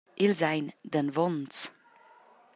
Els 0.27 0.39
ein 0.47 0.71
danvonz. 0.95 1.55